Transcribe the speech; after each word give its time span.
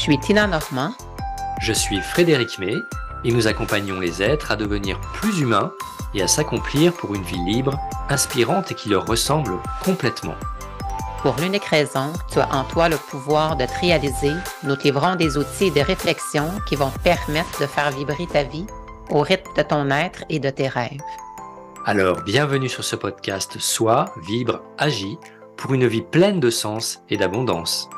suis 0.00 0.18
Tina 0.18 0.46
Normand? 0.46 0.94
Je 1.60 1.74
suis 1.74 2.00
Frédéric 2.00 2.58
May 2.58 2.74
et 3.22 3.32
nous 3.32 3.46
accompagnons 3.46 4.00
les 4.00 4.22
êtres 4.22 4.50
à 4.50 4.56
devenir 4.56 4.98
plus 5.12 5.40
humains 5.40 5.72
et 6.14 6.22
à 6.22 6.26
s'accomplir 6.26 6.94
pour 6.94 7.14
une 7.14 7.22
vie 7.22 7.44
libre, 7.44 7.78
inspirante 8.08 8.72
et 8.72 8.74
qui 8.74 8.88
leur 8.88 9.04
ressemble 9.04 9.58
complètement. 9.84 10.36
Pour 11.20 11.36
l'unique 11.36 11.66
raison, 11.66 12.14
tu 12.32 12.38
as 12.38 12.50
en 12.50 12.64
toi 12.64 12.88
le 12.88 12.96
pouvoir 12.96 13.56
de 13.56 13.66
te 13.66 13.78
réaliser, 13.78 14.32
nous 14.62 14.74
te 14.74 14.84
livrons 14.84 15.16
des 15.16 15.36
outils 15.36 15.70
de 15.70 15.80
réflexion 15.80 16.48
qui 16.66 16.76
vont 16.76 16.88
te 16.88 16.98
permettre 17.00 17.60
de 17.60 17.66
faire 17.66 17.90
vibrer 17.90 18.26
ta 18.26 18.42
vie 18.42 18.66
au 19.10 19.20
rythme 19.20 19.50
de 19.54 19.62
ton 19.62 19.90
être 19.90 20.24
et 20.30 20.38
de 20.38 20.48
tes 20.48 20.68
rêves. 20.68 21.02
Alors, 21.84 22.22
bienvenue 22.22 22.70
sur 22.70 22.84
ce 22.84 22.96
podcast 22.96 23.58
Sois, 23.58 24.06
vibre, 24.26 24.62
agis 24.78 25.18
pour 25.58 25.74
une 25.74 25.86
vie 25.86 26.00
pleine 26.00 26.40
de 26.40 26.48
sens 26.48 27.02
et 27.10 27.18
d'abondance. 27.18 27.90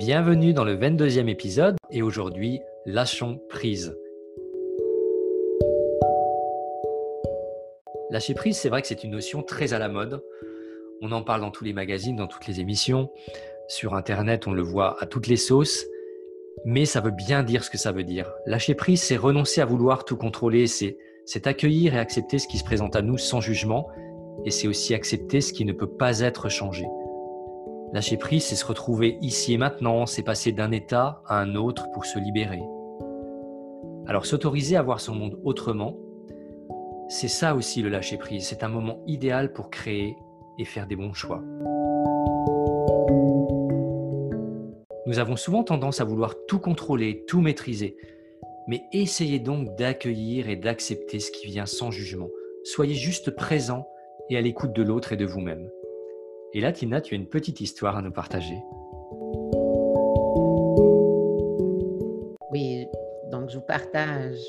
Bienvenue 0.00 0.54
dans 0.54 0.64
le 0.64 0.78
22e 0.78 1.28
épisode 1.28 1.76
et 1.90 2.00
aujourd'hui, 2.00 2.62
lâchons 2.86 3.38
prise. 3.50 3.94
Lâcher 8.08 8.32
prise, 8.32 8.56
c'est 8.56 8.70
vrai 8.70 8.80
que 8.80 8.88
c'est 8.88 9.04
une 9.04 9.10
notion 9.10 9.42
très 9.42 9.74
à 9.74 9.78
la 9.78 9.90
mode. 9.90 10.24
On 11.02 11.12
en 11.12 11.22
parle 11.22 11.42
dans 11.42 11.50
tous 11.50 11.64
les 11.64 11.74
magazines, 11.74 12.16
dans 12.16 12.28
toutes 12.28 12.46
les 12.46 12.60
émissions. 12.60 13.10
Sur 13.68 13.92
Internet, 13.92 14.46
on 14.46 14.52
le 14.52 14.62
voit 14.62 14.96
à 15.02 15.06
toutes 15.06 15.26
les 15.26 15.36
sauces. 15.36 15.84
Mais 16.64 16.86
ça 16.86 17.02
veut 17.02 17.10
bien 17.10 17.42
dire 17.42 17.62
ce 17.62 17.68
que 17.68 17.76
ça 17.76 17.92
veut 17.92 18.02
dire. 18.02 18.32
Lâcher 18.46 18.74
prise, 18.74 19.02
c'est 19.02 19.18
renoncer 19.18 19.60
à 19.60 19.66
vouloir 19.66 20.06
tout 20.06 20.16
contrôler. 20.16 20.66
C'est 20.66 21.46
accueillir 21.46 21.94
et 21.94 21.98
accepter 21.98 22.38
ce 22.38 22.48
qui 22.48 22.56
se 22.56 22.64
présente 22.64 22.96
à 22.96 23.02
nous 23.02 23.18
sans 23.18 23.42
jugement. 23.42 23.86
Et 24.46 24.50
c'est 24.50 24.66
aussi 24.66 24.94
accepter 24.94 25.42
ce 25.42 25.52
qui 25.52 25.66
ne 25.66 25.74
peut 25.74 25.90
pas 25.90 26.20
être 26.20 26.48
changé. 26.48 26.86
Lâcher 27.92 28.16
prise, 28.16 28.44
c'est 28.44 28.54
se 28.54 28.64
retrouver 28.64 29.18
ici 29.20 29.52
et 29.52 29.58
maintenant, 29.58 30.06
c'est 30.06 30.22
passer 30.22 30.52
d'un 30.52 30.70
état 30.70 31.22
à 31.26 31.40
un 31.40 31.56
autre 31.56 31.90
pour 31.90 32.04
se 32.04 32.20
libérer. 32.20 32.62
Alors 34.06 34.26
s'autoriser 34.26 34.76
à 34.76 34.82
voir 34.82 35.00
son 35.00 35.14
monde 35.14 35.40
autrement, 35.42 35.96
c'est 37.08 37.28
ça 37.28 37.56
aussi 37.56 37.82
le 37.82 37.88
lâcher 37.88 38.16
prise, 38.16 38.46
c'est 38.46 38.62
un 38.62 38.68
moment 38.68 39.02
idéal 39.08 39.52
pour 39.52 39.70
créer 39.70 40.14
et 40.58 40.64
faire 40.64 40.86
des 40.86 40.94
bons 40.94 41.12
choix. 41.12 41.42
Nous 45.06 45.18
avons 45.18 45.34
souvent 45.34 45.64
tendance 45.64 46.00
à 46.00 46.04
vouloir 46.04 46.34
tout 46.46 46.60
contrôler, 46.60 47.24
tout 47.26 47.40
maîtriser, 47.40 47.96
mais 48.68 48.84
essayez 48.92 49.40
donc 49.40 49.74
d'accueillir 49.74 50.48
et 50.48 50.54
d'accepter 50.54 51.18
ce 51.18 51.32
qui 51.32 51.48
vient 51.48 51.66
sans 51.66 51.90
jugement. 51.90 52.28
Soyez 52.62 52.94
juste 52.94 53.32
présent 53.32 53.88
et 54.28 54.36
à 54.36 54.40
l'écoute 54.40 54.72
de 54.72 54.82
l'autre 54.84 55.12
et 55.12 55.16
de 55.16 55.26
vous-même. 55.26 55.68
Et 56.52 56.60
là, 56.60 56.72
Tina, 56.72 57.00
tu 57.00 57.14
as 57.14 57.16
une 57.16 57.28
petite 57.28 57.60
histoire 57.60 57.96
à 57.96 58.02
nous 58.02 58.10
partager. 58.10 58.58
Oui, 62.50 62.86
donc 63.30 63.50
je 63.50 63.58
vous 63.58 63.64
partage. 63.64 64.40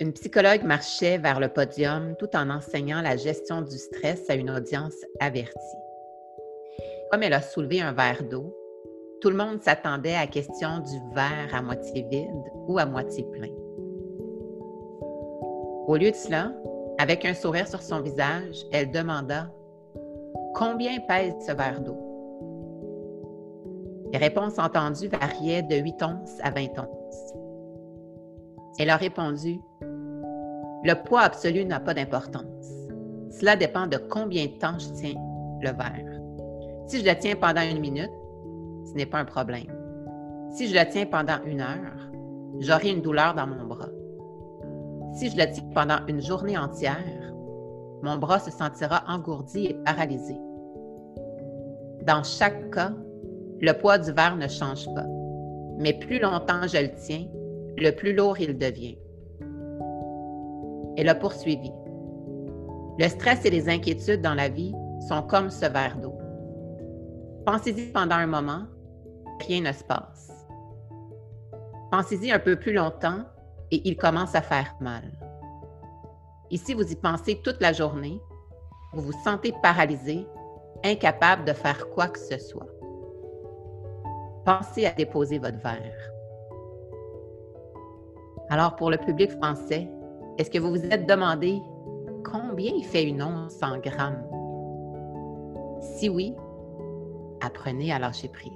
Une 0.00 0.12
psychologue 0.12 0.64
marchait 0.64 1.18
vers 1.18 1.38
le 1.38 1.48
podium 1.48 2.16
tout 2.18 2.34
en 2.34 2.50
enseignant 2.50 3.00
la 3.00 3.16
gestion 3.16 3.62
du 3.62 3.78
stress 3.78 4.28
à 4.28 4.34
une 4.34 4.50
audience 4.50 4.96
avertie. 5.20 5.76
Comme 7.10 7.22
elle 7.22 7.34
a 7.34 7.42
soulevé 7.42 7.80
un 7.80 7.92
verre 7.92 8.24
d'eau, 8.28 8.56
tout 9.20 9.30
le 9.30 9.36
monde 9.36 9.62
s'attendait 9.62 10.14
à 10.14 10.22
la 10.22 10.26
question 10.26 10.78
du 10.78 11.14
verre 11.14 11.54
à 11.54 11.62
moitié 11.62 12.02
vide 12.10 12.50
ou 12.66 12.78
à 12.78 12.86
moitié 12.86 13.24
plein. 13.30 13.52
Au 15.86 15.96
lieu 15.96 16.10
de 16.10 16.16
cela, 16.16 16.52
avec 16.98 17.24
un 17.24 17.34
sourire 17.34 17.68
sur 17.68 17.82
son 17.82 18.00
visage, 18.00 18.66
elle 18.72 18.90
demanda 18.90 19.52
Combien 20.54 20.98
pèse 21.00 21.34
ce 21.46 21.52
verre 21.52 21.80
d'eau? 21.80 21.96
Les 24.12 24.18
réponses 24.18 24.58
entendues 24.58 25.08
variaient 25.08 25.62
de 25.62 25.76
8 25.76 26.02
onces 26.02 26.40
à 26.42 26.50
20 26.50 26.78
onces. 26.78 27.34
Elle 28.78 28.90
a 28.90 28.96
répondu 28.96 29.60
Le 29.80 30.94
poids 31.04 31.20
absolu 31.20 31.64
n'a 31.64 31.78
pas 31.78 31.94
d'importance. 31.94 32.66
Cela 33.30 33.54
dépend 33.54 33.86
de 33.86 33.96
combien 33.96 34.46
de 34.46 34.58
temps 34.58 34.78
je 34.78 34.88
tiens 34.92 35.14
le 35.62 35.70
verre. 35.70 36.20
Si 36.88 36.98
je 37.00 37.04
le 37.04 37.16
tiens 37.16 37.36
pendant 37.36 37.62
une 37.62 37.78
minute, 37.78 38.10
ce 38.86 38.94
n'est 38.94 39.06
pas 39.06 39.18
un 39.18 39.24
problème. 39.24 39.72
Si 40.50 40.66
je 40.66 40.74
le 40.74 40.88
tiens 40.90 41.06
pendant 41.06 41.38
une 41.46 41.60
heure, 41.60 42.10
j'aurai 42.58 42.90
une 42.90 43.02
douleur 43.02 43.34
dans 43.34 43.46
mon 43.46 43.64
bras. 43.66 43.88
Si 45.12 45.30
je 45.30 45.36
le 45.36 45.48
tiens 45.52 45.68
pendant 45.72 46.04
une 46.08 46.20
journée 46.20 46.58
entière, 46.58 47.29
mon 48.02 48.16
bras 48.16 48.38
se 48.38 48.50
sentira 48.50 49.02
engourdi 49.06 49.66
et 49.66 49.74
paralysé. 49.74 50.36
Dans 52.06 52.22
chaque 52.22 52.70
cas, 52.70 52.92
le 53.60 53.72
poids 53.72 53.98
du 53.98 54.12
verre 54.12 54.36
ne 54.36 54.48
change 54.48 54.86
pas, 54.94 55.06
mais 55.78 55.92
plus 55.92 56.18
longtemps 56.18 56.66
je 56.66 56.78
le 56.78 56.94
tiens, 56.94 57.26
le 57.76 57.90
plus 57.90 58.14
lourd 58.14 58.38
il 58.40 58.56
devient. 58.56 58.98
Elle 60.96 61.08
a 61.08 61.14
poursuivi. 61.14 61.70
Le 62.98 63.08
stress 63.08 63.44
et 63.44 63.50
les 63.50 63.68
inquiétudes 63.68 64.22
dans 64.22 64.34
la 64.34 64.48
vie 64.48 64.74
sont 65.08 65.22
comme 65.22 65.50
ce 65.50 65.66
verre 65.66 65.96
d'eau. 66.00 66.14
Pensez-y 67.46 67.92
pendant 67.92 68.16
un 68.16 68.26
moment, 68.26 68.64
rien 69.46 69.62
ne 69.62 69.72
se 69.72 69.84
passe. 69.84 70.30
Pensez-y 71.90 72.30
un 72.30 72.38
peu 72.38 72.56
plus 72.56 72.72
longtemps 72.72 73.24
et 73.70 73.88
il 73.88 73.96
commence 73.96 74.34
à 74.34 74.42
faire 74.42 74.74
mal. 74.80 75.02
Ici, 76.50 76.74
vous 76.74 76.90
y 76.90 76.96
pensez 76.96 77.40
toute 77.44 77.60
la 77.60 77.72
journée, 77.72 78.20
vous 78.92 79.02
vous 79.02 79.24
sentez 79.24 79.54
paralysé 79.62 80.26
incapable 80.84 81.44
de 81.44 81.52
faire 81.52 81.88
quoi 81.90 82.08
que 82.08 82.18
ce 82.18 82.38
soit. 82.38 82.66
Pensez 84.44 84.86
à 84.86 84.92
déposer 84.92 85.38
votre 85.38 85.58
verre. 85.58 86.10
Alors, 88.48 88.74
pour 88.74 88.90
le 88.90 88.96
public 88.96 89.30
français, 89.32 89.88
est-ce 90.38 90.50
que 90.50 90.58
vous 90.58 90.70
vous 90.70 90.84
êtes 90.86 91.06
demandé 91.06 91.60
combien 92.24 92.72
il 92.74 92.84
fait 92.84 93.04
une 93.04 93.22
once 93.22 93.62
en 93.62 93.78
grammes? 93.78 94.26
Si 95.80 96.08
oui, 96.08 96.34
apprenez 97.42 97.92
à 97.92 98.00
lâcher 98.00 98.28
prise. 98.28 98.50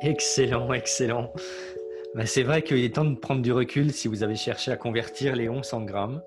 Excellent, 0.00 0.72
excellent. 0.72 1.30
Ben, 2.16 2.24
c'est 2.24 2.44
vrai 2.44 2.62
qu'il 2.62 2.82
est 2.82 2.94
temps 2.94 3.04
de 3.04 3.14
prendre 3.14 3.42
du 3.42 3.52
recul 3.52 3.92
si 3.92 4.08
vous 4.08 4.22
avez 4.22 4.36
cherché 4.36 4.72
à 4.72 4.78
convertir 4.78 5.36
les 5.36 5.50
onces 5.50 5.74
en 5.74 5.82
grammes. 5.82 6.22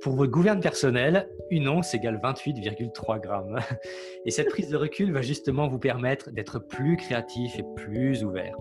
Pour 0.00 0.14
votre 0.14 0.32
gouverne 0.32 0.60
personnelle, 0.60 1.28
une 1.50 1.68
once 1.68 1.92
égale 1.92 2.18
28,3 2.24 3.20
grammes. 3.20 3.58
Et 4.24 4.30
cette 4.30 4.48
prise 4.48 4.70
de 4.70 4.78
recul 4.78 5.12
va 5.12 5.20
justement 5.20 5.68
vous 5.68 5.78
permettre 5.78 6.30
d'être 6.30 6.58
plus 6.58 6.96
créatif 6.96 7.58
et 7.58 7.64
plus 7.76 8.24
ouvert, 8.24 8.56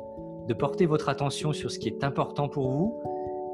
de 0.49 0.53
porter 0.53 0.85
votre 0.85 1.07
attention 1.07 1.53
sur 1.53 1.71
ce 1.71 1.79
qui 1.79 1.87
est 1.87 2.03
important 2.03 2.49
pour 2.49 2.69
vous, 2.69 3.01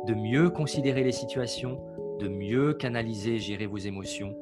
de 0.07 0.15
mieux 0.15 0.49
considérer 0.49 1.03
les 1.03 1.11
situations, 1.11 1.79
de 2.19 2.27
mieux 2.27 2.73
canaliser 2.73 3.35
et 3.35 3.39
gérer 3.39 3.67
vos 3.67 3.77
émotions, 3.77 4.35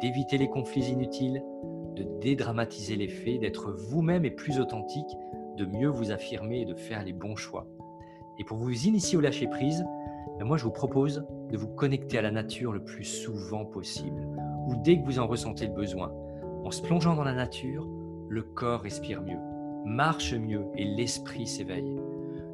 d'éviter 0.00 0.36
les 0.36 0.48
conflits 0.48 0.88
inutiles, 0.88 1.44
de 1.94 2.02
dédramatiser 2.20 2.96
les 2.96 3.08
faits, 3.08 3.38
d'être 3.38 3.70
vous-même 3.70 4.24
et 4.24 4.32
plus 4.32 4.58
authentique, 4.58 5.16
de 5.58 5.66
mieux 5.66 5.88
vous 5.88 6.12
affirmer 6.12 6.60
et 6.60 6.64
de 6.64 6.74
faire 6.74 7.04
les 7.04 7.12
bons 7.12 7.36
choix. 7.36 7.66
Et 8.38 8.44
pour 8.44 8.56
vous 8.56 8.86
initier 8.86 9.18
au 9.18 9.20
lâcher-prise, 9.20 9.84
ben 10.38 10.44
moi 10.46 10.56
je 10.56 10.64
vous 10.64 10.70
propose 10.70 11.26
de 11.50 11.56
vous 11.56 11.68
connecter 11.68 12.18
à 12.18 12.22
la 12.22 12.30
nature 12.30 12.72
le 12.72 12.84
plus 12.84 13.04
souvent 13.04 13.64
possible, 13.64 14.26
ou 14.68 14.76
dès 14.84 15.00
que 15.00 15.04
vous 15.04 15.18
en 15.18 15.26
ressentez 15.26 15.66
le 15.66 15.74
besoin. 15.74 16.12
En 16.64 16.70
se 16.70 16.80
plongeant 16.80 17.16
dans 17.16 17.24
la 17.24 17.34
nature, 17.34 17.86
le 18.28 18.42
corps 18.42 18.82
respire 18.82 19.20
mieux, 19.22 19.38
marche 19.84 20.34
mieux 20.34 20.66
et 20.76 20.84
l'esprit 20.84 21.46
s'éveille. 21.46 21.98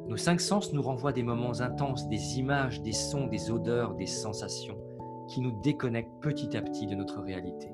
Nos 0.07 0.17
cinq 0.17 0.41
sens 0.41 0.73
nous 0.73 0.81
renvoient 0.81 1.13
des 1.13 1.23
moments 1.23 1.61
intenses, 1.61 2.07
des 2.09 2.39
images, 2.39 2.81
des 2.81 2.91
sons, 2.91 3.27
des 3.27 3.51
odeurs, 3.51 3.93
des 3.95 4.05
sensations 4.07 4.77
qui 5.27 5.41
nous 5.41 5.59
déconnectent 5.61 6.21
petit 6.21 6.55
à 6.57 6.61
petit 6.61 6.87
de 6.87 6.95
notre 6.95 7.21
réalité. 7.21 7.69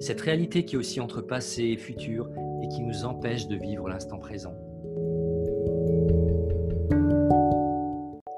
Cette 0.00 0.20
réalité 0.20 0.64
qui 0.64 0.74
est 0.74 0.78
aussi 0.78 1.00
entre 1.00 1.20
passé 1.20 1.64
et 1.64 1.76
futur 1.76 2.28
et 2.62 2.68
qui 2.68 2.82
nous 2.82 3.04
empêche 3.04 3.46
de 3.48 3.56
vivre 3.56 3.88
l'instant 3.88 4.18
présent. 4.18 4.54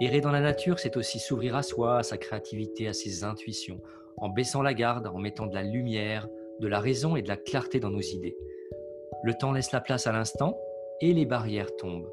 Errer 0.00 0.20
dans 0.20 0.30
la 0.30 0.40
nature, 0.40 0.78
c'est 0.78 0.96
aussi 0.96 1.18
s'ouvrir 1.18 1.56
à 1.56 1.62
soi, 1.62 1.98
à 1.98 2.02
sa 2.02 2.16
créativité, 2.18 2.86
à 2.88 2.92
ses 2.92 3.24
intuitions, 3.24 3.80
en 4.16 4.28
baissant 4.28 4.62
la 4.62 4.72
garde, 4.74 5.08
en 5.08 5.18
mettant 5.18 5.46
de 5.46 5.54
la 5.54 5.62
lumière, 5.62 6.28
de 6.60 6.68
la 6.68 6.80
raison 6.80 7.16
et 7.16 7.22
de 7.22 7.28
la 7.28 7.36
clarté 7.36 7.80
dans 7.80 7.90
nos 7.90 8.00
idées. 8.00 8.36
Le 9.24 9.34
temps 9.34 9.52
laisse 9.52 9.72
la 9.72 9.80
place 9.80 10.06
à 10.06 10.12
l'instant 10.12 10.56
et 11.00 11.12
les 11.12 11.26
barrières 11.26 11.74
tombent. 11.76 12.10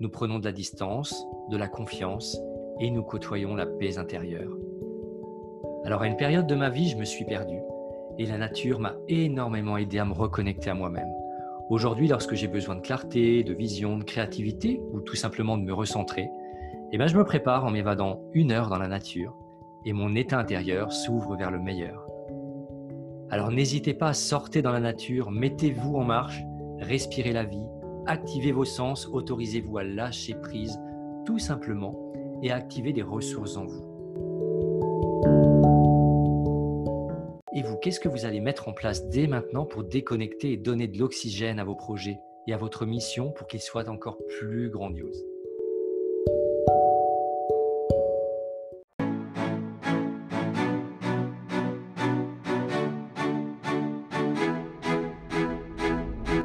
Nous 0.00 0.08
prenons 0.08 0.38
de 0.38 0.44
la 0.44 0.52
distance, 0.52 1.26
de 1.50 1.56
la 1.56 1.68
confiance 1.68 2.38
et 2.80 2.90
nous 2.90 3.02
côtoyons 3.02 3.54
la 3.54 3.66
paix 3.66 3.98
intérieure. 3.98 4.56
Alors 5.84 6.02
à 6.02 6.06
une 6.06 6.16
période 6.16 6.46
de 6.46 6.54
ma 6.54 6.70
vie, 6.70 6.88
je 6.88 6.96
me 6.96 7.04
suis 7.04 7.24
perdu 7.24 7.60
et 8.18 8.26
la 8.26 8.38
nature 8.38 8.80
m'a 8.80 8.94
énormément 9.08 9.76
aidé 9.76 9.98
à 9.98 10.04
me 10.04 10.12
reconnecter 10.12 10.70
à 10.70 10.74
moi-même. 10.74 11.12
Aujourd'hui, 11.70 12.08
lorsque 12.08 12.34
j'ai 12.34 12.48
besoin 12.48 12.76
de 12.76 12.80
clarté, 12.80 13.42
de 13.42 13.54
vision, 13.54 13.98
de 13.98 14.04
créativité 14.04 14.80
ou 14.92 15.00
tout 15.00 15.16
simplement 15.16 15.56
de 15.56 15.62
me 15.62 15.72
recentrer, 15.72 16.28
eh 16.92 16.98
ben, 16.98 17.06
je 17.06 17.16
me 17.16 17.24
prépare 17.24 17.64
en 17.64 17.70
m'évadant 17.70 18.20
une 18.34 18.52
heure 18.52 18.68
dans 18.68 18.78
la 18.78 18.88
nature 18.88 19.34
et 19.84 19.92
mon 19.92 20.14
état 20.14 20.38
intérieur 20.38 20.92
s'ouvre 20.92 21.36
vers 21.36 21.50
le 21.50 21.58
meilleur. 21.58 22.06
Alors 23.30 23.50
n'hésitez 23.50 23.94
pas 23.94 24.08
à 24.08 24.14
sortir 24.14 24.62
dans 24.62 24.72
la 24.72 24.80
nature, 24.80 25.30
mettez-vous 25.30 25.96
en 25.96 26.04
marche, 26.04 26.42
respirez 26.78 27.32
la 27.32 27.44
vie, 27.44 27.66
activez 28.06 28.52
vos 28.52 28.64
sens, 28.64 29.08
autorisez-vous 29.12 29.78
à 29.78 29.84
lâcher 29.84 30.34
prise 30.34 30.78
tout 31.24 31.38
simplement 31.38 32.12
et 32.42 32.50
à 32.50 32.56
activer 32.56 32.92
des 32.92 33.02
ressources 33.02 33.56
en 33.56 33.64
vous. 33.64 33.93
Et 37.56 37.62
vous, 37.62 37.76
qu'est-ce 37.76 38.00
que 38.00 38.08
vous 38.08 38.24
allez 38.24 38.40
mettre 38.40 38.66
en 38.66 38.72
place 38.72 39.08
dès 39.10 39.28
maintenant 39.28 39.64
pour 39.64 39.84
déconnecter 39.84 40.54
et 40.54 40.56
donner 40.56 40.88
de 40.88 40.98
l'oxygène 40.98 41.60
à 41.60 41.64
vos 41.64 41.76
projets 41.76 42.18
et 42.48 42.52
à 42.52 42.56
votre 42.56 42.84
mission 42.84 43.30
pour 43.30 43.46
qu'ils 43.46 43.60
soient 43.60 43.88
encore 43.88 44.18
plus 44.26 44.70
grandioses? 44.70 45.24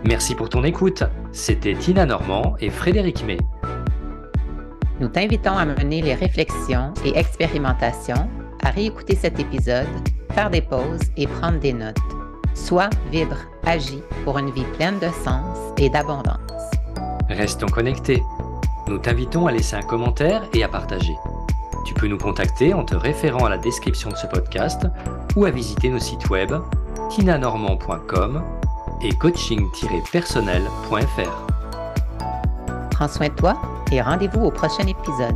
Merci 0.05 0.35
pour 0.35 0.49
ton 0.49 0.63
écoute. 0.63 1.03
C'était 1.31 1.73
Tina 1.73 2.05
Normand 2.05 2.55
et 2.59 2.69
Frédéric 2.69 3.25
May. 3.25 3.37
Nous 4.99 5.07
t'invitons 5.07 5.57
à 5.57 5.65
mener 5.65 6.03
les 6.03 6.13
réflexions 6.13 6.93
et 7.03 7.17
expérimentations, 7.17 8.29
à 8.61 8.69
réécouter 8.69 9.15
cet 9.15 9.39
épisode, 9.39 9.87
faire 10.33 10.49
des 10.49 10.61
pauses 10.61 11.01
et 11.17 11.27
prendre 11.27 11.59
des 11.59 11.73
notes. 11.73 11.97
Sois, 12.53 12.89
vibre, 13.11 13.37
agis 13.65 14.03
pour 14.23 14.37
une 14.37 14.51
vie 14.51 14.65
pleine 14.75 14.99
de 14.99 15.09
sens 15.23 15.57
et 15.77 15.89
d'abondance. 15.89 16.37
Restons 17.29 17.67
connectés. 17.67 18.23
Nous 18.87 18.97
t'invitons 18.97 19.47
à 19.47 19.51
laisser 19.51 19.75
un 19.75 19.81
commentaire 19.81 20.43
et 20.53 20.63
à 20.63 20.67
partager. 20.67 21.15
Tu 21.85 21.93
peux 21.93 22.07
nous 22.07 22.17
contacter 22.17 22.73
en 22.73 22.83
te 22.83 22.95
référant 22.95 23.45
à 23.45 23.49
la 23.49 23.57
description 23.57 24.09
de 24.09 24.15
ce 24.15 24.27
podcast 24.27 24.87
ou 25.35 25.45
à 25.45 25.51
visiter 25.51 25.89
nos 25.89 25.99
sites 25.99 26.29
web 26.29 26.51
tinanormand.com 27.09 28.43
et 29.01 29.13
coaching-personnel.fr. 29.13 31.47
Prends 32.91 33.07
soin 33.07 33.29
de 33.29 33.33
toi 33.33 33.59
et 33.91 34.01
rendez-vous 34.01 34.41
au 34.41 34.51
prochain 34.51 34.85
épisode. 34.85 35.35